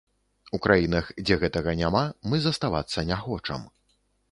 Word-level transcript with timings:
У 0.57 0.59
краінах, 0.65 1.11
дзе 1.25 1.37
гэтага 1.43 1.75
няма, 1.83 2.03
мы 2.33 2.41
заставацца 2.49 3.07
не 3.13 3.21
хочам. 3.29 3.71